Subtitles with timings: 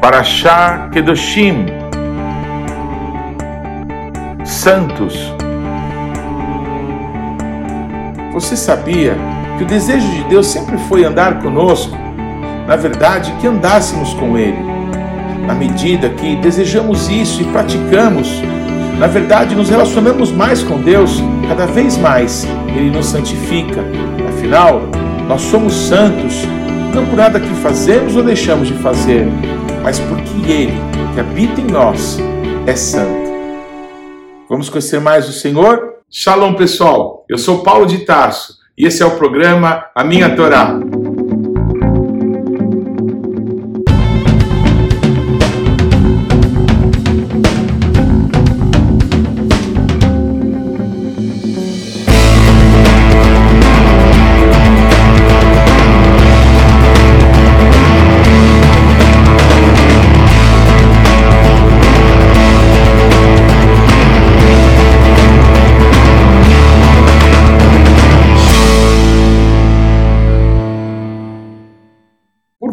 [0.00, 1.66] Parashá Kedoshim
[4.44, 5.34] Santos.
[8.32, 9.16] Você sabia
[9.56, 11.96] que o desejo de Deus sempre foi andar conosco?
[12.66, 14.58] Na verdade, que andássemos com Ele.
[15.46, 18.42] Na medida que desejamos isso e praticamos,
[18.98, 23.84] na verdade, nos relacionamos mais com Deus, cada vez mais Ele nos santifica.
[24.28, 24.82] Afinal,
[25.26, 26.44] nós somos santos,
[26.94, 29.26] não por nada que fazemos ou deixamos de fazer,
[29.82, 30.72] mas porque Ele,
[31.14, 32.18] que habita em nós,
[32.66, 33.28] é santo.
[34.48, 35.94] Vamos conhecer mais o Senhor?
[36.10, 37.24] Shalom, pessoal.
[37.28, 40.78] Eu sou Paulo de Tarso e esse é o programa A Minha Torá.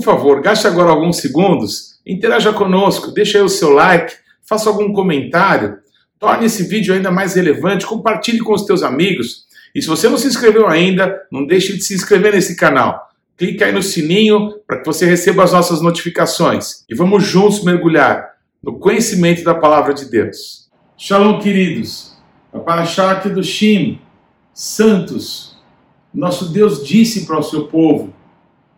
[0.05, 4.13] Favor, gaste agora alguns segundos, interaja conosco, deixe aí o seu like,
[4.47, 5.79] faça algum comentário,
[6.19, 9.45] torne esse vídeo ainda mais relevante, compartilhe com os teus amigos.
[9.73, 13.09] E se você não se inscreveu ainda, não deixe de se inscrever nesse canal.
[13.35, 16.85] Clique aí no sininho para que você receba as nossas notificações.
[16.89, 20.69] E vamos juntos mergulhar no conhecimento da palavra de Deus.
[20.95, 22.15] Shalom, queridos.
[22.53, 23.99] A aqui do Shim,
[24.53, 25.57] santos.
[26.13, 28.14] Nosso Deus disse para o seu povo: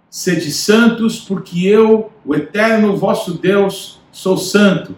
[0.09, 4.95] Sede santos, porque eu, o eterno vosso Deus, sou santo.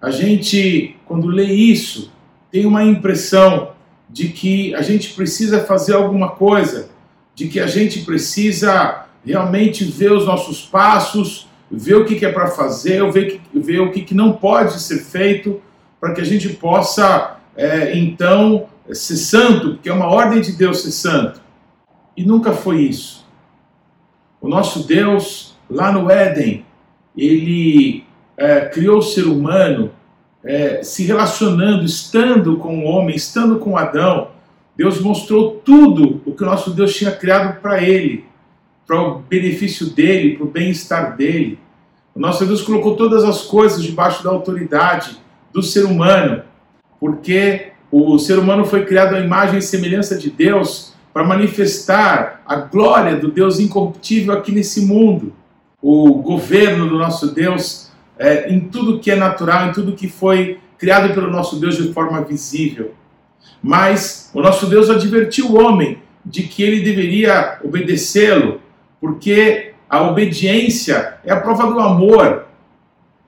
[0.00, 2.12] A gente, quando lê isso,
[2.50, 3.72] tem uma impressão
[4.08, 6.90] de que a gente precisa fazer alguma coisa,
[7.34, 12.48] de que a gente precisa realmente ver os nossos passos, ver o que é para
[12.48, 15.60] fazer, ver, o que não pode ser feito,
[16.00, 20.82] para que a gente possa, é, então, ser santo, porque é uma ordem de Deus
[20.82, 21.40] ser santo.
[22.16, 23.23] E nunca foi isso.
[24.44, 26.66] O nosso Deus, lá no Éden,
[27.16, 28.04] ele
[28.36, 29.90] é, criou o ser humano
[30.44, 34.28] é, se relacionando, estando com o homem, estando com Adão.
[34.76, 38.26] Deus mostrou tudo o que o nosso Deus tinha criado para ele,
[38.86, 41.58] para o benefício dele, para o bem-estar dele.
[42.14, 45.16] O nosso Deus colocou todas as coisas debaixo da autoridade
[45.54, 46.42] do ser humano,
[47.00, 52.56] porque o ser humano foi criado à imagem e semelhança de Deus para manifestar a
[52.56, 55.32] glória do Deus incorruptível aqui nesse mundo.
[55.80, 60.58] O governo do nosso Deus é, em tudo que é natural, em tudo que foi
[60.76, 62.94] criado pelo nosso Deus de forma visível.
[63.62, 68.60] Mas o nosso Deus advertiu o homem de que ele deveria obedecê-lo,
[69.00, 72.46] porque a obediência é a prova do amor.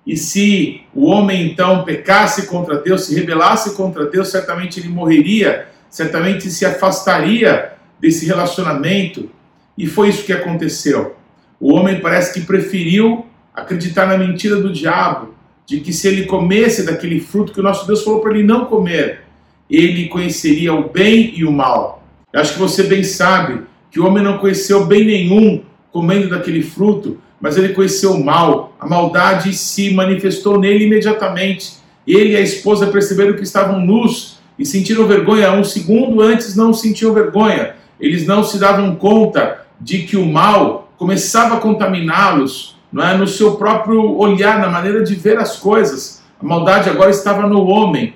[0.05, 5.69] E se o homem então pecasse contra Deus, se rebelasse contra Deus, certamente ele morreria,
[5.89, 9.31] certamente se afastaria desse relacionamento,
[9.77, 11.17] e foi isso que aconteceu.
[11.61, 15.35] O homem parece que preferiu acreditar na mentira do diabo,
[15.67, 18.67] de que se ele comesse daquele fruto que o nosso Deus falou para ele não
[18.67, 19.23] comer,
[19.69, 22.05] ele conheceria o bem e o mal.
[22.33, 26.63] Eu acho que você bem sabe que o homem não conheceu bem nenhum comendo daquele
[26.63, 28.77] fruto, mas ele conheceu o mal.
[28.79, 31.75] A maldade se manifestou nele imediatamente.
[32.07, 35.53] Ele e a esposa perceberam que estavam nus e sentiram vergonha.
[35.53, 40.91] Um segundo antes não sentiam vergonha eles não se davam conta de que o mal
[40.97, 46.23] começava a contaminá-los não é, no seu próprio olhar, na maneira de ver as coisas.
[46.41, 48.15] A maldade agora estava no homem.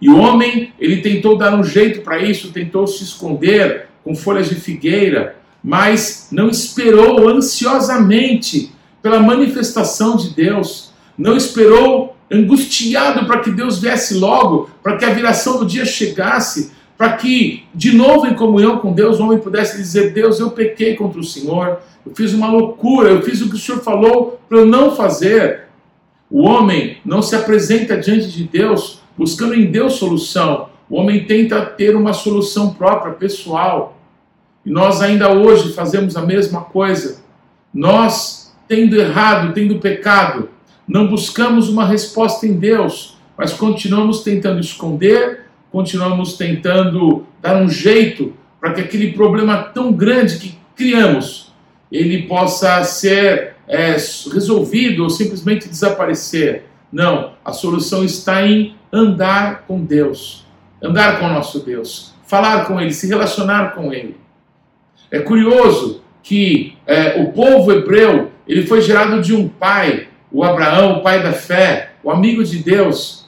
[0.00, 4.48] E o homem, ele tentou dar um jeito para isso, tentou se esconder com folhas
[4.48, 13.50] de figueira, mas não esperou ansiosamente pela manifestação de Deus, não esperou angustiado para que
[13.50, 18.34] Deus viesse logo, para que a viração do dia chegasse, para que, de novo em
[18.34, 22.34] comunhão com Deus, o homem pudesse dizer: Deus, eu pequei contra o Senhor, eu fiz
[22.34, 25.62] uma loucura, eu fiz o que o Senhor falou para eu não fazer.
[26.30, 30.68] O homem não se apresenta diante de Deus buscando em Deus solução.
[30.90, 33.96] O homem tenta ter uma solução própria, pessoal.
[34.66, 37.22] E nós ainda hoje fazemos a mesma coisa.
[37.72, 40.50] Nós, tendo errado, tendo pecado,
[40.86, 48.32] não buscamos uma resposta em Deus, mas continuamos tentando esconder continuamos tentando dar um jeito
[48.60, 51.52] para que aquele problema tão grande que criamos
[51.90, 53.92] ele possa ser é,
[54.32, 56.64] resolvido ou simplesmente desaparecer.
[56.92, 60.46] Não, a solução está em andar com Deus,
[60.82, 64.16] andar com o nosso Deus, falar com Ele, se relacionar com Ele.
[65.10, 70.98] É curioso que é, o povo hebreu ele foi gerado de um pai o Abraão,
[70.98, 73.19] o pai da fé, o amigo de Deus,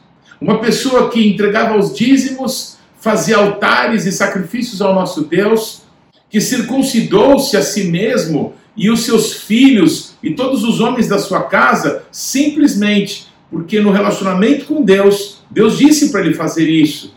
[0.42, 5.82] uma pessoa que entregava os dízimos, fazia altares e sacrifícios ao nosso Deus,
[6.28, 11.44] que circuncidou-se a si mesmo e os seus filhos e todos os homens da sua
[11.44, 17.14] casa, simplesmente porque no relacionamento com Deus, Deus disse para ele fazer isso.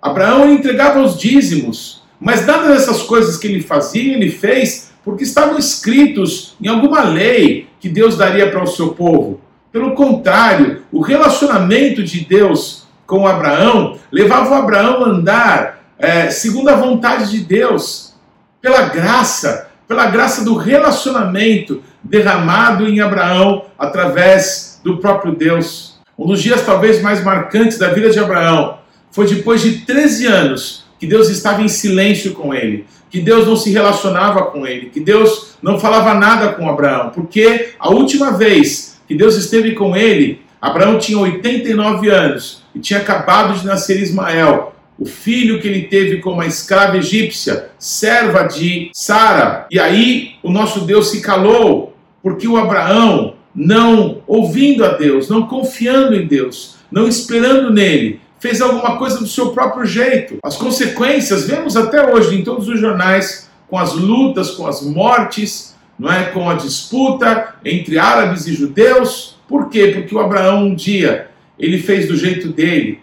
[0.00, 5.58] Abraão entregava os dízimos, mas nada dessas coisas que ele fazia, ele fez porque estavam
[5.58, 9.40] escritos em alguma lei que Deus daria para o seu povo.
[9.72, 16.76] Pelo contrário, o relacionamento de Deus com Abraão levava Abraão a andar é, segundo a
[16.76, 18.14] vontade de Deus,
[18.62, 25.98] pela graça, pela graça do relacionamento derramado em Abraão através do próprio Deus.
[26.16, 28.78] Um dos dias talvez mais marcantes da vida de Abraão
[29.10, 33.56] foi depois de 13 anos que Deus estava em silêncio com ele, que Deus não
[33.56, 39.00] se relacionava com ele, que Deus não falava nada com Abraão, porque a última vez
[39.08, 44.74] que Deus esteve com ele, Abraão tinha 89 anos e tinha acabado de nascer Ismael,
[44.98, 49.66] o filho que ele teve com uma escrava egípcia, serva de Sara.
[49.70, 55.46] E aí o nosso Deus se calou, porque o Abraão, não ouvindo a Deus, não
[55.46, 60.38] confiando em Deus, não esperando nele, fez alguma coisa do seu próprio jeito.
[60.42, 65.74] As consequências vemos até hoje em todos os jornais, com as lutas, com as mortes,
[65.98, 69.33] não é, com a disputa entre árabes e judeus.
[69.48, 69.88] Por quê?
[69.88, 73.00] Porque o Abraão um dia ele fez do jeito dele,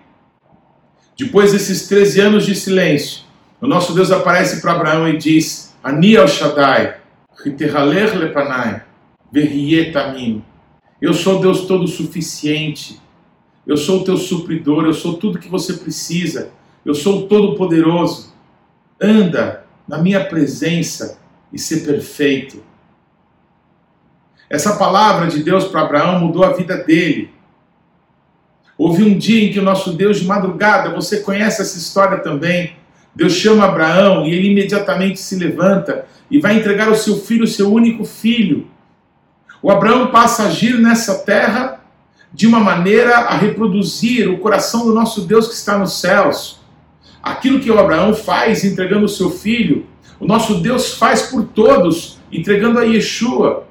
[1.17, 3.21] depois desses 13 anos de silêncio,
[3.61, 6.97] o nosso Deus aparece para Abraão e diz: Ani al Shaddai,
[7.43, 8.81] Riterhaler lepanai,
[9.31, 10.43] verrietamim.
[10.99, 12.99] Eu sou Deus todo suficiente.
[13.65, 16.51] Eu sou o teu supridor, eu sou tudo que você precisa.
[16.83, 18.33] Eu sou todo poderoso.
[18.99, 21.19] Anda na minha presença
[21.53, 22.63] e ser perfeito.
[24.51, 27.31] Essa palavra de Deus para Abraão mudou a vida dele.
[28.77, 32.75] Houve um dia em que o nosso Deus, de madrugada, você conhece essa história também.
[33.15, 37.71] Deus chama Abraão e ele imediatamente se levanta e vai entregar o seu filho, seu
[37.71, 38.67] único filho.
[39.63, 41.79] O Abraão passa a agir nessa terra
[42.33, 46.59] de uma maneira a reproduzir o coração do nosso Deus que está nos céus.
[47.23, 49.85] Aquilo que o Abraão faz entregando o seu filho,
[50.19, 53.70] o nosso Deus faz por todos, entregando a Yeshua.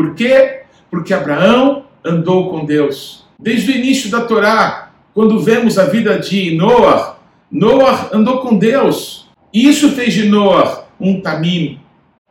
[0.00, 0.62] Por quê?
[0.90, 3.26] Porque Abraão andou com Deus.
[3.38, 7.18] Desde o início da Torá, quando vemos a vida de Noah,
[7.52, 9.28] Noah andou com Deus.
[9.52, 11.80] E isso fez de Noah um tamim.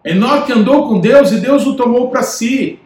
[0.03, 2.79] Enoque andou com Deus e Deus o tomou para si.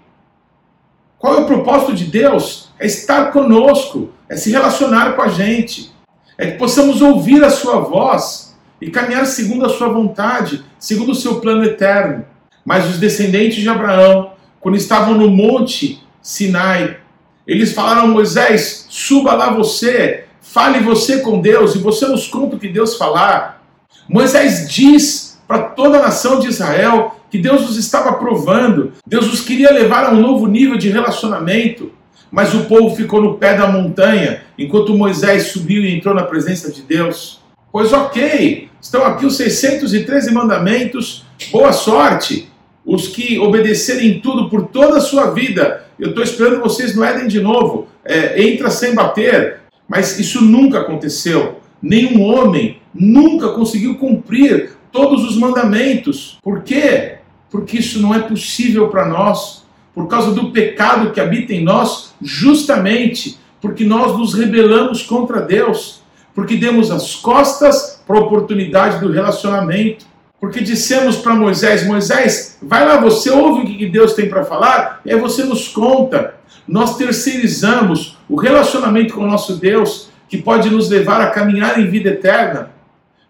[1.18, 2.70] Qual é o propósito de Deus?
[2.78, 5.94] É estar conosco, é se relacionar com a gente,
[6.38, 11.16] é que possamos ouvir a sua voz e caminhar segundo a sua vontade, segundo o
[11.16, 12.26] seu plano eterno.
[12.66, 14.33] Mas os descendentes de Abraão,
[14.64, 16.98] quando estavam no monte Sinai,
[17.46, 22.56] eles falaram a Moisés: suba lá você, fale você com Deus, e você nos conta
[22.56, 23.62] o que Deus falar.
[24.08, 29.42] Moisés diz para toda a nação de Israel que Deus os estava provando, Deus os
[29.42, 31.92] queria levar a um novo nível de relacionamento.
[32.32, 36.72] Mas o povo ficou no pé da montanha enquanto Moisés subiu e entrou na presença
[36.72, 37.42] de Deus.
[37.72, 42.50] Pois ok, estão aqui os 613 mandamentos, boa sorte.
[42.86, 47.28] Os que obedecerem tudo por toda a sua vida eu estou esperando vocês no Éden
[47.28, 47.88] de novo.
[48.04, 49.62] É, entra sem bater.
[49.88, 51.60] Mas isso nunca aconteceu.
[51.82, 56.38] Nenhum homem nunca conseguiu cumprir todos os mandamentos.
[56.42, 57.20] Por quê?
[57.50, 59.64] Porque isso não é possível para nós.
[59.94, 66.02] Por causa do pecado que habita em nós, justamente porque nós nos rebelamos contra Deus.
[66.34, 70.06] Porque demos as costas para a oportunidade do relacionamento.
[70.44, 75.00] Porque dissemos para Moisés: Moisés, vai lá, você ouve o que Deus tem para falar,
[75.06, 76.36] e aí você nos conta.
[76.68, 81.90] Nós terceirizamos o relacionamento com o nosso Deus, que pode nos levar a caminhar em
[81.90, 82.72] vida eterna,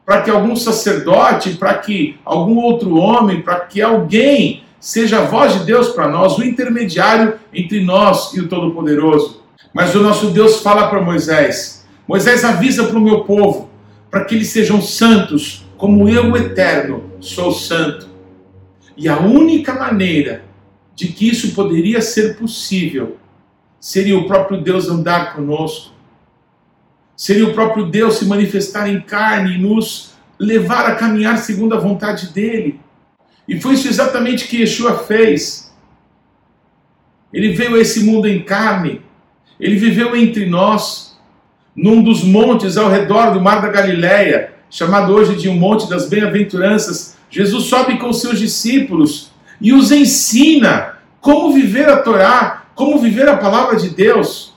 [0.04, 5.54] para que algum sacerdote, para que algum outro homem, para que alguém seja a voz
[5.54, 9.44] de Deus para nós, o intermediário entre nós e o Todo-Poderoso.
[9.72, 13.70] Mas o nosso Deus fala para Moisés: Moisés avisa para o meu povo,
[14.10, 18.08] para que eles sejam santos, como eu, eterno, sou santo.
[18.96, 20.46] E a única maneira
[20.96, 23.18] de que isso poderia ser possível
[23.82, 25.94] seria o próprio Deus andar conosco,
[27.18, 31.80] seria o próprio Deus se manifestar em carne e nos levar a caminhar segundo a
[31.82, 32.80] vontade dele.
[33.46, 35.76] E foi isso exatamente que Yeshua fez.
[37.34, 39.02] Ele veio a esse mundo em carne,
[39.60, 41.20] ele viveu entre nós,
[41.76, 46.10] num dos montes ao redor do Mar da Galileia, chamado hoje de um Monte das
[46.10, 49.30] Bem-aventuranças, Jesus sobe com seus discípulos
[49.62, 54.52] e os ensina como viver a Torá, como viver a palavra de Deus.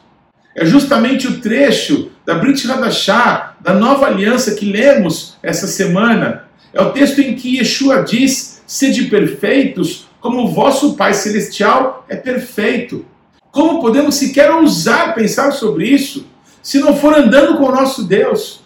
[0.54, 6.44] É justamente o trecho da Brit Hadashah, da nova aliança que lemos essa semana.
[6.72, 12.16] É o texto em que Yeshua diz: Sede perfeitos, como o vosso Pai Celestial é
[12.16, 13.04] perfeito.
[13.52, 16.26] Como podemos sequer ousar pensar sobre isso,
[16.62, 18.64] se não for andando com o nosso Deus?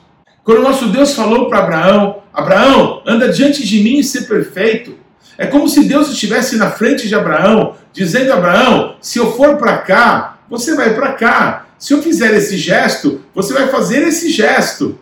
[0.50, 4.96] Quando nosso Deus falou para Abraão: Abraão, anda diante de mim e ser perfeito.
[5.38, 9.78] É como se Deus estivesse na frente de Abraão, dizendo Abraão: se eu for para
[9.78, 11.66] cá, você vai para cá.
[11.78, 14.98] Se eu fizer esse gesto, você vai fazer esse gesto.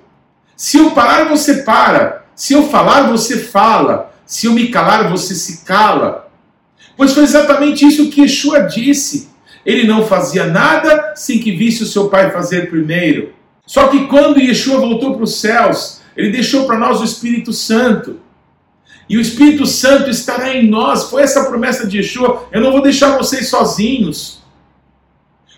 [0.54, 2.26] Se eu parar, você para.
[2.34, 4.12] Se eu falar, você fala.
[4.26, 6.30] Se eu me calar, você se cala.
[6.94, 9.30] Pois foi exatamente isso que Yeshua disse.
[9.64, 13.37] Ele não fazia nada sem que visse o seu pai fazer primeiro.
[13.68, 18.18] Só que quando Yeshua voltou para os céus, ele deixou para nós o Espírito Santo.
[19.06, 21.10] E o Espírito Santo estará em nós.
[21.10, 22.48] Foi essa promessa de Yeshua.
[22.50, 24.42] Eu não vou deixar vocês sozinhos.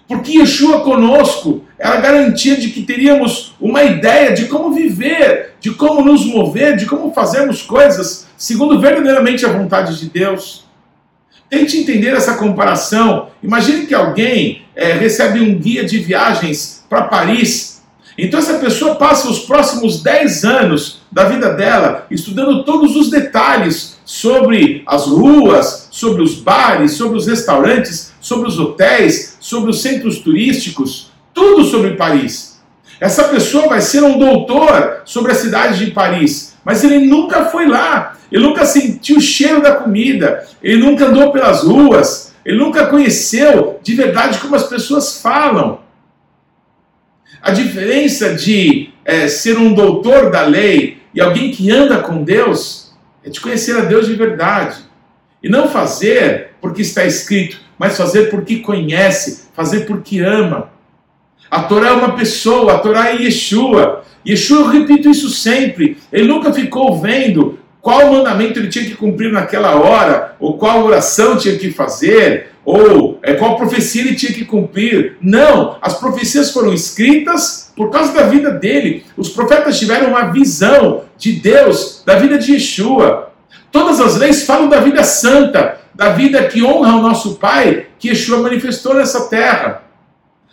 [0.09, 5.71] Porque Yeshua conosco era a garantia de que teríamos uma ideia de como viver, de
[5.71, 10.65] como nos mover, de como fazermos coisas segundo verdadeiramente a vontade de Deus.
[11.49, 13.29] Tente entender essa comparação.
[13.41, 17.70] Imagine que alguém é, recebe um guia de viagens para Paris.
[18.23, 23.99] Então essa pessoa passa os próximos 10 anos da vida dela estudando todos os detalhes
[24.05, 30.19] sobre as ruas, sobre os bares, sobre os restaurantes, sobre os hotéis, sobre os centros
[30.19, 32.61] turísticos, tudo sobre Paris.
[33.01, 37.67] Essa pessoa vai ser um doutor sobre a cidade de Paris, mas ele nunca foi
[37.67, 38.19] lá.
[38.31, 43.81] Ele nunca sentiu o cheiro da comida, ele nunca andou pelas ruas, ele nunca conheceu
[43.83, 45.81] de verdade como as pessoas falam.
[47.43, 52.93] A diferença de é, ser um doutor da lei e alguém que anda com Deus
[53.25, 54.77] é de conhecer a Deus de verdade.
[55.43, 60.71] E não fazer porque está escrito, mas fazer porque conhece, fazer porque ama.
[61.51, 64.05] A Torá é uma pessoa, a Torá é Yeshua.
[64.27, 69.33] Yeshua, eu repito isso sempre, ele nunca ficou vendo qual mandamento ele tinha que cumprir
[69.33, 74.45] naquela hora, ou qual oração tinha que fazer, ou é, qual profecia ele tinha que
[74.45, 75.17] cumprir.
[75.21, 79.05] Não, as profecias foram escritas por causa da vida dele.
[79.17, 83.33] Os profetas tiveram uma visão de Deus, da vida de Yeshua.
[83.71, 88.09] Todas as leis falam da vida santa, da vida que honra o nosso Pai, que
[88.09, 89.83] Yeshua manifestou nessa terra.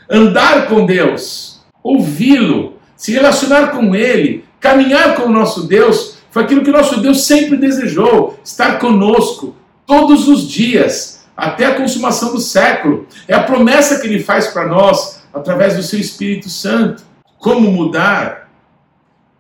[0.10, 6.64] Andar com Deus, ouvi-lo, se relacionar com Ele, caminhar com o nosso Deus, foi aquilo
[6.64, 9.56] que nosso Deus sempre desejou: estar conosco
[9.86, 13.08] todos os dias, até a consumação do século.
[13.28, 17.04] É a promessa que Ele faz para nós através do Seu Espírito Santo.
[17.38, 18.50] Como mudar?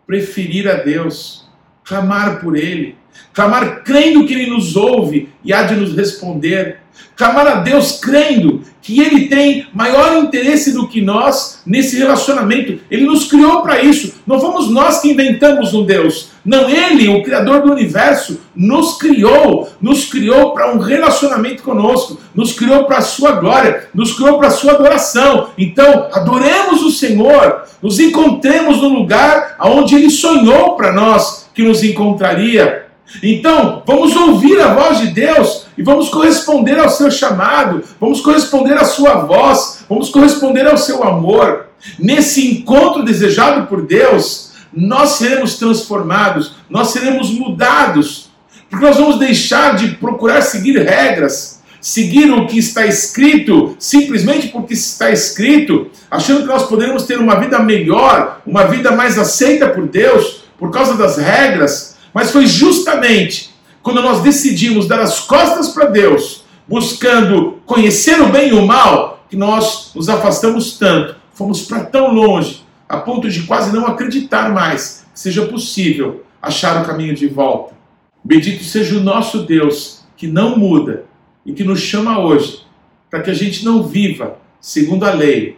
[0.05, 1.49] Preferir a Deus,
[1.83, 2.95] clamar por Ele,
[3.33, 6.79] clamar crendo que Ele nos ouve e há de nos responder
[7.15, 12.79] clamar a Deus crendo que Ele tem maior interesse do que nós nesse relacionamento.
[12.89, 14.13] Ele nos criou para isso.
[14.25, 16.29] Não fomos nós que inventamos um Deus.
[16.45, 22.53] Não, Ele, o Criador do universo, nos criou, nos criou para um relacionamento conosco, nos
[22.53, 25.49] criou para a Sua glória, nos criou para a Sua adoração.
[25.57, 31.83] Então, adoremos o Senhor, nos encontremos no lugar onde Ele sonhou para nós que nos
[31.83, 32.86] encontraria.
[33.23, 38.73] Então, vamos ouvir a voz de Deus e vamos corresponder ao seu chamado, vamos corresponder
[38.73, 41.67] à sua voz, vamos corresponder ao seu amor.
[41.97, 48.29] Nesse encontro desejado por Deus, nós seremos transformados, nós seremos mudados,
[48.69, 54.73] porque nós vamos deixar de procurar seguir regras, seguir o que está escrito, simplesmente porque
[54.73, 59.87] está escrito, achando que nós poderemos ter uma vida melhor, uma vida mais aceita por
[59.87, 65.85] Deus, por causa das regras, mas foi justamente quando nós decidimos dar as costas para
[65.85, 71.85] Deus, buscando conhecer o bem e o mal, que nós nos afastamos tanto, fomos para
[71.85, 77.15] tão longe, a ponto de quase não acreditar mais que seja possível achar o caminho
[77.15, 77.75] de volta.
[78.23, 81.05] Bendito seja o nosso Deus, que não muda
[81.45, 82.61] e que nos chama hoje,
[83.09, 85.57] para que a gente não viva segundo a lei,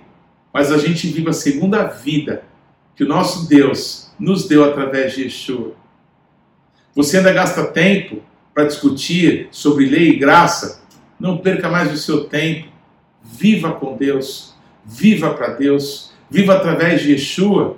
[0.54, 2.44] mas a gente viva segundo a vida
[2.96, 5.74] que o nosso Deus nos deu através de Yeshua.
[6.96, 8.22] Você ainda gasta tempo
[8.54, 10.82] para discutir sobre lei e graça?
[11.20, 12.68] Não perca mais o seu tempo.
[13.24, 14.56] Viva com Deus.
[14.86, 16.12] Viva para Deus.
[16.30, 17.78] Viva através de Yeshua.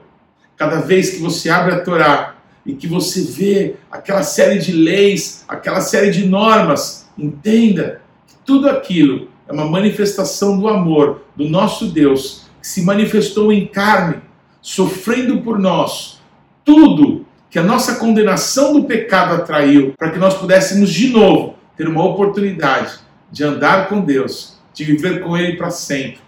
[0.55, 5.43] Cada vez que você abre a Torá e que você vê aquela série de leis,
[5.47, 11.87] aquela série de normas, entenda que tudo aquilo é uma manifestação do amor do nosso
[11.87, 14.21] Deus que se manifestou em carne,
[14.61, 16.21] sofrendo por nós.
[16.63, 21.85] Tudo que a nossa condenação do pecado atraiu para que nós pudéssemos de novo ter
[21.85, 22.93] uma oportunidade
[23.29, 26.21] de andar com Deus, de viver com Ele para sempre,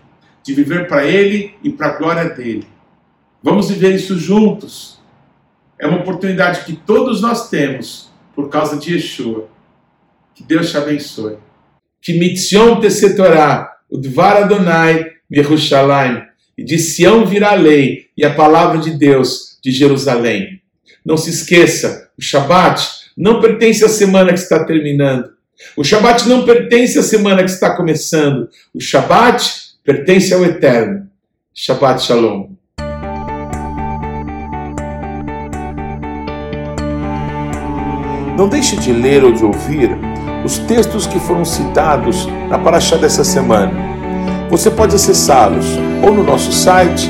[0.43, 2.67] de viver para Ele e para a glória dele.
[3.41, 5.01] Vamos viver isso juntos.
[5.79, 9.47] É uma oportunidade que todos nós temos por causa de Yeshua.
[10.35, 11.37] Que Deus te abençoe.
[12.01, 16.21] Que mitzion tesetorá, o dvar Adonai, Yerushalayim,
[16.57, 20.62] e de Sião virá a lei e a palavra de Deus de Jerusalém.
[21.05, 25.31] Não se esqueça, o Shabat não pertence à semana que está terminando.
[25.75, 28.47] O Shabat não pertence à semana que está começando.
[28.73, 29.43] O Shabat
[29.83, 31.07] pertence ao Eterno.
[31.53, 32.51] Shabbat Shalom.
[38.37, 39.89] Não deixe de ler ou de ouvir
[40.45, 43.73] os textos que foram citados na Paraxá dessa semana.
[44.49, 45.65] Você pode acessá-los
[46.01, 47.09] ou no nosso site